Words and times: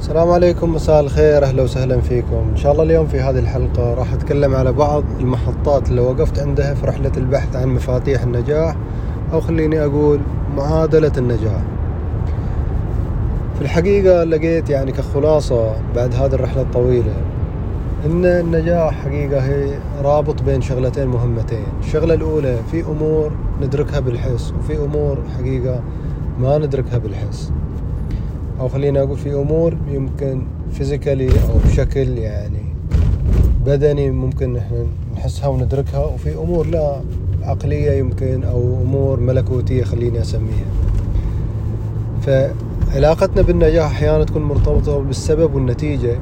السلام 0.00 0.30
عليكم 0.30 0.74
مساء 0.74 1.00
الخير 1.00 1.44
أهلا 1.44 1.62
وسهلا 1.62 2.00
فيكم. 2.00 2.36
إن 2.50 2.56
شاء 2.56 2.72
الله 2.72 2.84
اليوم 2.84 3.06
في 3.06 3.20
هذه 3.20 3.38
الحلقة 3.38 3.94
راح 3.94 4.12
أتكلم 4.12 4.54
على 4.54 4.72
بعض 4.72 5.04
المحطات 5.20 5.88
اللي 5.88 6.00
وقفت 6.00 6.38
عندها 6.38 6.74
في 6.74 6.86
رحلة 6.86 7.12
البحث 7.16 7.56
عن 7.56 7.68
مفاتيح 7.68 8.22
النجاح 8.22 8.76
أو 9.32 9.40
خليني 9.40 9.84
أقول 9.84 10.20
معادلة 10.56 11.12
النجاح. 11.18 11.62
في 13.54 13.62
الحقيقة 13.62 14.24
لقيت 14.24 14.70
يعني 14.70 14.92
كخلاصة 14.92 15.72
بعد 15.96 16.14
هذه 16.14 16.34
الرحلة 16.34 16.62
الطويلة 16.62 17.14
إن 18.06 18.24
النجاح 18.24 19.04
حقيقة 19.04 19.40
هي 19.40 19.78
رابط 20.02 20.42
بين 20.42 20.60
شغلتين 20.60 21.06
مهمتين. 21.06 21.66
الشغلة 21.80 22.14
الأولى 22.14 22.56
في 22.70 22.82
أمور 22.82 23.32
ندركها 23.62 24.00
بالحس 24.00 24.52
وفي 24.58 24.76
أمور 24.78 25.18
حقيقة 25.38 25.80
ما 26.38 26.58
ندركها 26.58 26.98
بالحس. 26.98 27.52
أو 28.60 28.68
خلينا 28.68 29.02
أقول 29.02 29.18
في 29.18 29.34
أمور 29.34 29.74
يمكن 29.92 30.42
فيزيكالي 30.72 31.28
أو 31.28 31.58
بشكل 31.66 32.18
يعني 32.18 32.62
بدني 33.66 34.10
ممكن 34.10 34.56
إحنا 34.56 34.86
نحسها 35.16 35.48
وندركها 35.48 36.04
وفي 36.04 36.34
أمور 36.34 36.66
لا 36.66 37.00
عقلية 37.42 37.92
يمكن 37.92 38.44
أو 38.44 38.82
أمور 38.82 39.20
ملكوتية 39.20 39.84
خليني 39.84 40.20
أسميها. 40.20 40.66
فعلاقتنا 42.22 43.42
بالنجاح 43.42 43.86
أحيانا 43.90 44.24
تكون 44.24 44.42
مرتبطة 44.42 44.98
بالسبب 44.98 45.54
والنتيجة 45.54 46.18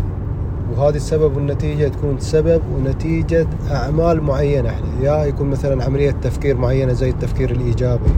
وهذه 0.77 0.96
السبب 0.96 1.36
والنتيجة 1.36 1.88
تكون 1.88 2.16
سبب 2.20 2.62
ونتيجة 2.77 3.46
أعمال 3.70 4.22
معينة. 4.22 4.68
إحنا 4.68 4.86
يا 5.02 5.24
يكون 5.24 5.50
مثلا 5.50 5.84
عملية 5.84 6.10
تفكير 6.10 6.56
معينة 6.56 6.92
زي 6.92 7.10
التفكير 7.10 7.50
الإيجابي 7.50 8.10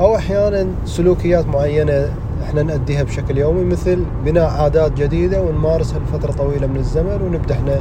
أو 0.00 0.16
أحيانا 0.16 0.66
سلوكيات 0.84 1.46
معينة 1.46 2.14
إحنا 2.44 2.62
نأديها 2.62 3.02
بشكل 3.02 3.38
يومي 3.38 3.64
مثل 3.64 4.04
بناء 4.24 4.50
عادات 4.50 4.92
جديدة 4.92 5.42
ونمارسها 5.42 5.98
لفترة 5.98 6.32
طويلة 6.32 6.66
من 6.66 6.76
الزمن 6.76 7.22
ونبدأ 7.22 7.54
إحنا 7.54 7.80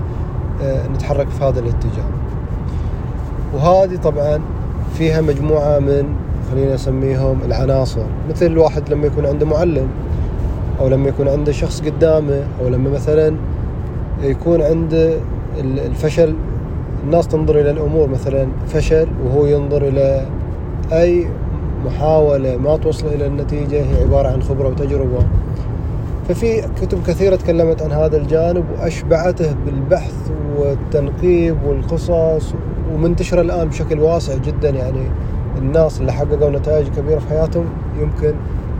آه 0.62 0.88
نتحرك 0.88 1.30
في 1.30 1.44
هذا 1.44 1.60
الاتجاه. 1.60 2.06
وهذه 3.54 3.96
طبعا 3.96 4.40
فيها 4.94 5.22
مجموعة 5.22 5.80
من 5.80 6.16
خلينا 6.52 6.74
نسميهم 6.74 7.40
العناصر 7.46 8.06
مثل 8.30 8.46
الواحد 8.46 8.90
لما 8.94 9.08
يكون 9.08 9.26
عنده 9.26 9.46
معلم 9.46 9.88
أو 10.80 10.88
لما 10.88 11.10
يكون 11.10 11.28
عنده 11.28 11.52
شخص 11.52 11.82
قدامه 11.82 12.44
أو 12.62 12.68
لما 12.70 12.90
مثلا 12.90 13.36
يكون 14.24 14.62
عنده 14.62 15.14
الفشل. 15.60 16.36
الناس 17.04 17.28
تنظر 17.28 17.60
إلى 17.60 17.72
الأمور 17.72 18.08
مثلا 18.08 18.48
فشل 18.68 19.08
وهو 19.26 19.46
ينظر 19.46 19.88
إلى 19.88 20.26
أي 20.92 21.28
محاولة 21.86 22.58
ما 22.58 22.78
توصل 22.78 23.08
إلى 23.08 23.26
النتيجة 23.28 23.84
هي 23.84 24.04
عبارة 24.04 24.28
عن 24.28 24.44
خبرة 24.44 24.68
وتجربة. 24.68 25.26
ففي 26.30 26.62
كتب 26.82 27.04
كثيرة 27.08 27.36
تكلمت 27.36 27.82
عن 27.82 27.92
هذا 27.92 28.18
الجانب 28.18 28.66
وأشبعته 28.72 29.56
بالبحث 29.66 30.32
والتنقيب 30.58 31.58
والقصص 31.68 32.54
ومنتشرة 32.94 33.42
الآن 33.42 33.68
بشكل 33.68 34.00
واسع 34.00 34.36
جدا. 34.38 34.70
يعني 34.70 35.02
الناس 35.58 36.02
اللي 36.02 36.14
حققوا 36.14 36.50
نتائج 36.50 36.88
كبيرة 36.88 37.20
في 37.20 37.30
حياتهم 37.30 37.66
يمكن 38.02 38.34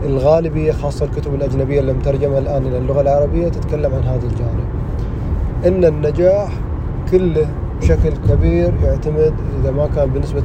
الغالبية 0.06 0.72
خاصة 0.72 1.04
الكتب 1.04 1.34
الأجنبية 1.34 1.80
اللي 1.80 1.92
مترجمة 1.92 2.38
الآن 2.38 2.66
إلى 2.66 2.78
اللغة 2.78 3.00
العربية 3.00 3.48
تتكلم 3.48 3.94
عن 3.94 4.02
هذا 4.02 4.26
الجانب. 4.26 4.64
إن 5.66 5.84
النجاح 5.84 6.52
كله 7.10 7.48
بشكل 7.80 8.12
كبير 8.28 8.72
يعتمد 8.84 9.34
إذا 9.62 9.70
ما 9.70 9.86
كان 9.86 10.10
بنسبة 10.10 10.42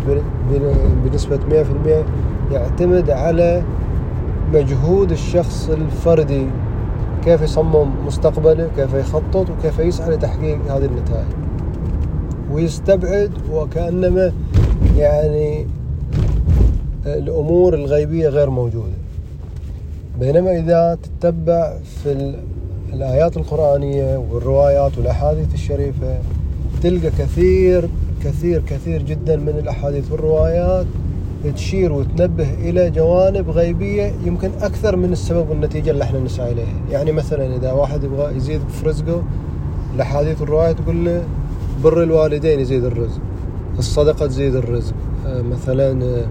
بنسبة 1.06 1.40
100% 1.50 2.06
يعتمد 2.52 3.10
على 3.10 3.64
مجهود 4.54 5.12
الشخص 5.12 5.70
الفردي. 5.70 6.46
كيف 7.26 7.42
يصمم 7.42 8.06
مستقبله 8.06 8.70
كيف 8.76 8.94
يخطط 8.94 9.50
وكيف 9.50 9.80
يسعى 9.80 10.16
لتحقيق 10.16 10.60
هذه 10.72 10.86
النتائج. 10.86 11.28
ويستبعد 12.52 13.32
وكأنما 13.52 14.32
يعني 14.98 15.68
الأمور 17.06 17.74
الغيبية 17.74 18.30
غير 18.30 18.50
موجودة. 18.50 18.98
بينما 20.20 20.60
إذا 20.60 20.98
تتبع 21.04 21.74
في 22.04 22.36
الآيات 22.94 23.38
القرآنية 23.38 24.18
والروايات 24.32 24.98
والأحاديث 24.98 25.54
الشريفة 25.54 26.18
تلقى 26.84 27.10
كثير 27.10 27.90
كثير 28.24 28.62
كثير 28.68 29.04
جدا 29.04 29.36
من 29.36 29.50
الأحاديث 29.50 30.12
والروايات 30.12 30.86
تشير 31.56 31.92
وتنبه 31.94 32.54
إلى 32.54 32.90
جوانب 32.90 33.50
غيبية 33.50 34.14
يمكن 34.26 34.52
أكثر 34.62 34.96
من 34.96 35.12
السبب 35.12 35.50
والنتيجة 35.50 35.92
اللي 35.92 36.04
إحنا 36.04 36.20
نسعى 36.20 36.52
إليها. 36.52 36.74
يعني 36.92 37.12
مثلا 37.12 37.56
إذا 37.56 37.72
واحد 37.72 38.04
يبغى 38.04 38.36
يزيد 38.36 38.62
في 38.70 38.86
رزقه 38.86 39.24
الأحاديث 39.96 40.42
والروايات 40.42 40.80
تقول 40.80 41.06
له 41.06 41.24
بر 41.84 42.04
الوالدين 42.04 42.60
يزيد 42.60 42.84
الرزق 42.84 43.20
الصدقة 43.78 44.28
تزيد 44.28 44.56
الرزق 44.56 44.94
مثلا 45.26 46.22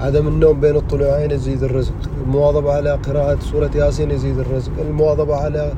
عدم 0.00 0.28
النوم 0.28 0.60
بين 0.60 0.76
الطلوعين 0.76 1.30
يزيد 1.30 1.62
الرزق 1.62 1.94
المواظبة 2.26 2.72
على 2.72 2.90
قراءة 2.90 3.38
سورة 3.40 3.70
ياسين 3.74 4.10
يزيد 4.10 4.38
الرزق 4.38 4.72
المواظبة 4.80 5.36
على 5.36 5.72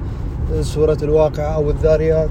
سورة 0.61 0.99
الواقعة 1.03 1.55
أو 1.55 1.71
الذاريات. 1.71 2.31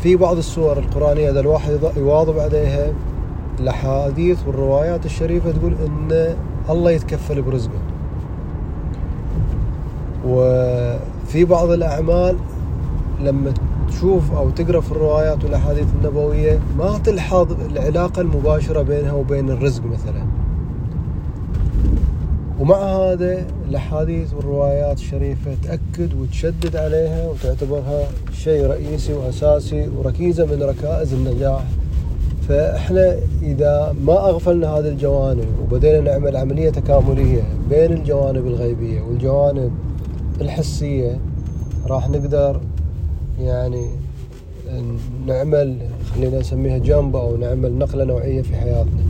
في 0.00 0.16
بعض 0.16 0.36
السور 0.36 0.78
القرآنية 0.78 1.30
إذا 1.30 1.40
الواحد 1.40 1.78
يواظب 1.96 2.38
عليها 2.38 2.92
الأحاديث 3.60 4.46
والروايات 4.46 5.06
الشريفة 5.06 5.50
تقول 5.50 5.74
إن 5.86 6.36
الله 6.70 6.90
يتكفل 6.90 7.42
برزقه. 7.42 7.80
وفي 10.26 11.44
بعض 11.44 11.70
الأعمال 11.70 12.36
لما 13.20 13.52
تشوف 13.88 14.32
أو 14.32 14.50
تقرأ 14.50 14.80
في 14.80 14.92
الروايات 14.92 15.44
والأحاديث 15.44 15.86
النبوية 16.00 16.58
ما 16.78 16.98
تلحظ 16.98 17.52
العلاقة 17.70 18.20
المباشرة 18.20 18.82
بينها 18.82 19.12
وبين 19.12 19.50
الرزق 19.50 19.84
مثلا. 19.84 20.22
ومع 22.60 22.76
هذا 22.76 23.46
الأحاديث 23.68 24.34
والروايات 24.34 24.98
الشريفة 24.98 25.54
تأكد 25.62 26.14
وتشدد 26.14 26.76
عليها 26.76 27.28
وتعتبرها 27.28 28.08
شيء 28.32 28.66
رئيسي 28.66 29.12
وأساسي 29.12 29.88
وركيزة 29.98 30.46
من 30.46 30.62
ركائز 30.62 31.12
النجاح. 31.14 31.64
فإحنا 32.48 33.16
إذا 33.42 33.94
ما 34.04 34.28
أغفلنا 34.28 34.68
هذه 34.68 34.88
الجوانب 34.88 35.46
وبدينا 35.62 36.00
نعمل 36.00 36.36
عملية 36.36 36.70
تكاملية 36.70 37.42
بين 37.70 37.92
الجوانب 37.92 38.46
الغيبية 38.46 39.00
والجوانب 39.00 39.70
الحسية 40.40 41.18
راح 41.86 42.08
نقدر 42.08 42.60
يعني 43.40 43.86
نعمل 45.26 45.76
خلينا 46.14 46.38
نسميها 46.38 46.78
جنب 46.78 47.16
أو 47.16 47.36
نعمل 47.36 47.78
نقلة 47.78 48.04
نوعية 48.04 48.42
في 48.42 48.56
حياتنا. 48.56 49.02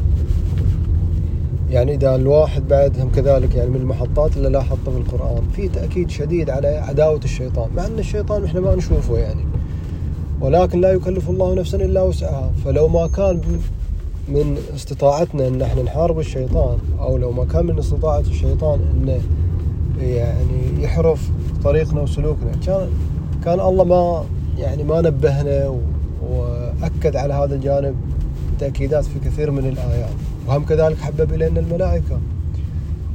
يعني 1.71 1.95
إذا 1.95 2.15
الواحد 2.15 2.69
بعدهم 2.69 3.11
كذلك 3.11 3.55
يعني 3.55 3.71
من 3.71 3.77
المحطات 3.77 4.37
اللي 4.37 4.49
لاحظتها 4.49 4.93
في 4.93 4.99
القرآن 4.99 5.43
في 5.57 5.69
تأكيد 5.69 6.11
شديد 6.11 6.51
على 6.51 6.69
عداوة 6.69 7.21
الشيطان 7.25 7.71
مع 7.77 7.87
أن 7.87 7.99
الشيطان 7.99 8.45
إحنا 8.45 8.61
ما 8.61 8.75
نشوفه 8.75 9.19
يعني. 9.19 9.45
ولكن 10.43 10.81
لا 10.81 10.93
يكلف 10.93 11.31
الله 11.31 11.55
نفسا 11.55 11.77
إلا 11.77 12.03
وسعها. 12.03 12.53
فلو 12.65 12.89
ما 12.89 13.07
كان 13.07 13.41
من 14.29 14.59
استطاعتنا 14.75 15.49
أن 15.49 15.63
إحنا 15.63 15.83
نحارب 15.83 16.19
الشيطان 16.19 16.79
أو 17.01 17.17
لو 17.17 17.33
ما 17.33 17.45
كان 17.45 17.67
من 17.67 17.79
استطاعة 17.79 18.21
الشيطان 18.21 18.81
أنه 18.95 19.21
يعني 20.01 20.83
يحرف 20.83 21.31
طريقنا 21.65 22.01
وسلوكنا 22.01 22.53
كان 22.67 22.89
كان 23.45 23.61
الله 23.61 23.85
ما 23.85 24.25
يعني 24.59 24.85
ما 24.85 25.01
نبهنا 25.01 25.75
وأكد 26.31 27.17
على 27.17 27.35
هذا 27.35 27.55
الجانب 27.55 27.95
تأكيدات 28.59 29.05
في 29.05 29.19
كثير 29.25 29.51
من 29.51 29.67
الآيات. 29.67 30.15
وهم 30.49 30.65
كذلك 30.65 30.99
حبب 30.99 31.33
إلينا 31.33 31.61
الملائكة. 31.61 32.19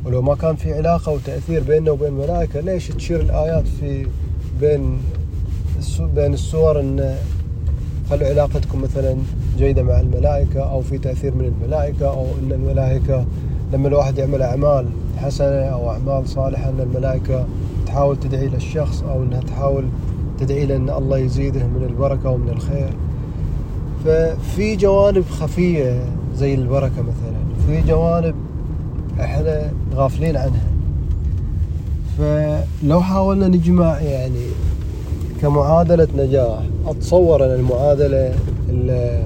ولو 0.05 0.21
ما 0.21 0.35
كان 0.35 0.55
في 0.55 0.73
علاقة 0.73 1.11
وتأثير 1.11 1.63
بيننا 1.63 1.91
وبين 1.91 2.07
الملائكة 2.07 2.59
ليش 2.59 2.87
تشير 2.87 3.21
الآيات 3.21 3.67
في 3.67 4.07
بين 4.61 4.97
بين 6.15 6.33
السور 6.33 6.79
إن 6.79 7.15
خلوا 8.09 8.27
علاقتكم 8.27 8.81
مثلا 8.81 9.17
جيدة 9.57 9.83
مع 9.83 9.99
الملائكة 9.99 10.59
أو 10.59 10.81
في 10.81 10.97
تأثير 10.97 11.35
من 11.35 11.45
الملائكة 11.45 12.07
أو 12.09 12.25
أن 12.43 12.51
الملائكة 12.51 13.25
لما 13.73 13.87
الواحد 13.87 14.17
يعمل 14.17 14.41
أعمال 14.41 14.85
حسنة 15.17 15.47
أو 15.47 15.89
أعمال 15.89 16.27
صالحة 16.27 16.69
أن 16.69 16.79
الملائكة 16.79 17.45
تحاول 17.85 18.19
تدعي 18.19 18.47
للشخص 18.47 19.03
أو 19.03 19.23
أنها 19.23 19.39
تحاول 19.39 19.85
تدعي 20.39 20.65
له 20.65 20.75
أن 20.75 20.89
الله 20.89 21.17
يزيده 21.17 21.67
من 21.67 21.83
البركة 21.89 22.29
ومن 22.29 22.49
الخير. 22.49 22.89
ففي 24.05 24.75
جوانب 24.75 25.25
خفية 25.25 26.01
زي 26.35 26.53
البركة 26.53 27.01
مثلا. 27.01 27.67
في 27.67 27.87
جوانب 27.87 28.35
إحنا 29.19 29.71
غافلين 29.95 30.37
عنها. 30.37 30.67
فلو 32.17 33.01
حاولنا 33.01 33.47
نجمع 33.47 33.99
يعني 33.99 34.45
كمعادلة 35.41 36.07
نجاح 36.17 36.59
أتصور 36.87 37.45
أن 37.45 37.51
المعادلة 37.51 38.33
اللي 38.69 39.23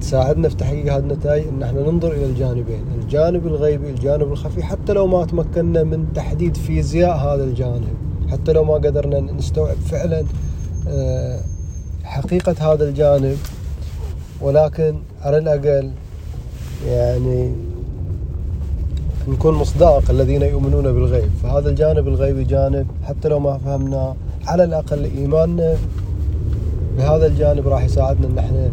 تساعدنا 0.00 0.48
في 0.48 0.56
تحقيق 0.56 0.94
هذه 0.94 1.00
النتائج 1.00 1.46
أن 1.48 1.62
إحنا 1.62 1.82
ننظر 1.82 2.12
إلى 2.12 2.24
الجانبين 2.24 2.84
الجانب 3.02 3.46
الغيبي 3.46 3.90
الجانب 3.90 4.32
الخفي 4.32 4.62
حتى 4.62 4.92
لو 4.92 5.06
ما 5.06 5.24
تمكنا 5.24 5.82
من 5.82 6.12
تحديد 6.14 6.56
فيزياء 6.56 7.16
هذا 7.16 7.44
الجانب 7.44 7.94
حتى 8.30 8.52
لو 8.52 8.64
ما 8.64 8.74
قدرنا 8.74 9.20
نستوعب 9.20 9.76
فعلا 9.76 10.24
آه، 10.88 11.40
حقيقة 12.04 12.72
هذا 12.72 12.88
الجانب. 12.88 13.36
ولكن 14.40 14.94
على 15.22 15.38
الأقل 15.38 15.90
يعني 16.86 17.52
نكون 19.28 19.54
مصداق 19.54 20.10
الذين 20.10 20.42
يؤمنون 20.42 20.82
بالغيب. 20.82 21.30
فهذا 21.42 21.68
الجانب 21.68 22.08
الغيبي 22.08 22.44
جانب 22.44 22.86
حتى 23.04 23.28
لو 23.28 23.38
ما 23.38 23.58
فهمناه 23.58 24.16
على 24.46 24.64
الأقل 24.64 25.04
إيماننا 25.04 25.74
بهذا 26.98 27.26
الجانب 27.26 27.68
راح 27.68 27.84
يساعدنا 27.84 28.26
إن 28.26 28.38
إحنا 28.38 28.70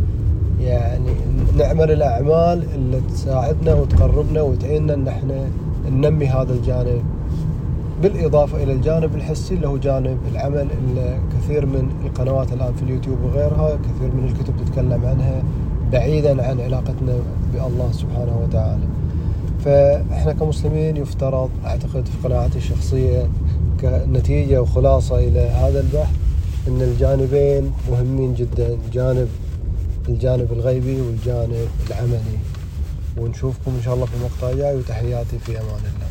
يعني 0.61 1.11
نعمل 1.57 1.91
الأعمال 1.91 2.63
اللي 2.75 3.01
تساعدنا 3.13 3.73
وتقربنا 3.73 4.41
وتعيننا 4.41 4.93
إن 4.93 5.07
إحنا 5.07 5.47
ننمي 5.91 6.27
هذا 6.27 6.53
الجانب 6.53 7.01
بالإضافة 8.03 8.63
إلى 8.63 8.73
الجانب 8.73 9.15
الحسي 9.15 9.53
اللي 9.53 9.67
هو 9.67 9.77
جانب 9.77 10.17
العمل 10.31 10.67
اللي 10.81 11.17
كثير 11.37 11.65
من 11.65 11.89
القنوات 12.05 12.53
الآن 12.53 12.73
في 12.73 12.83
اليوتيوب 12.83 13.17
وغيرها 13.23 13.75
كثير 13.75 14.11
من 14.15 14.25
الكتب 14.31 14.53
تتكلم 14.65 15.05
عنها 15.05 15.43
بعيدا 15.91 16.47
عن 16.47 16.59
علاقتنا 16.61 17.13
بالله 17.53 17.91
سبحانه 17.91 18.39
وتعالى. 18.43 18.83
فإحنا 19.65 20.33
كمسلمين 20.33 20.97
يفترض 20.97 21.49
أعتقد 21.65 22.05
في 22.05 22.27
قناعتي 22.27 22.57
الشخصية 22.57 23.27
كنتيجة 23.81 24.61
وخلاصه 24.61 25.17
إلى 25.19 25.39
هذا 25.39 25.79
البحث 25.79 26.15
إن 26.67 26.81
الجانبين 26.81 27.71
مهمين 27.91 28.33
جدا 28.33 28.77
جانب 28.93 29.27
الجانب 30.09 30.51
الغيبي 30.51 31.01
والجانب 31.01 31.67
العملي. 31.87 32.37
ونشوفكم 33.17 33.71
إن 33.77 33.81
شاء 33.85 33.93
الله 33.93 34.05
في 34.05 34.13
المقطع 34.15 34.49
الجاي 34.49 34.75
وتحياتي 34.75 35.39
في 35.39 35.51
أمان 35.51 35.81
الله. 35.91 36.09